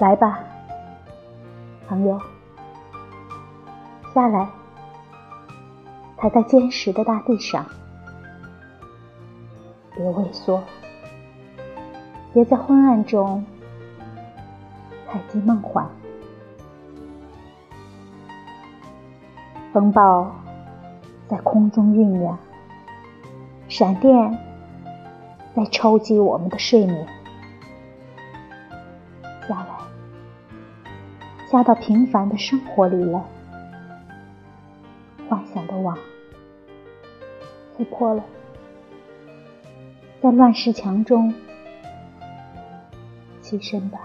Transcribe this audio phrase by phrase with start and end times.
[0.00, 0.40] 来吧，
[1.86, 2.18] 朋友，
[4.12, 4.48] 下来，
[6.18, 7.64] 踩在坚实的大地上，
[9.94, 10.60] 别畏缩，
[12.32, 13.44] 别在昏暗中
[15.08, 15.86] 太极梦幻。
[19.72, 20.30] 风暴
[21.28, 22.36] 在空中酝酿，
[23.68, 24.38] 闪电
[25.54, 27.06] 在抽击我们的睡眠。
[31.52, 33.22] 加到平凡的生活里了。
[35.28, 35.98] 幻想的网
[37.76, 38.24] 撕破了，
[40.22, 41.34] 在乱世墙中
[43.42, 44.00] 栖身吧。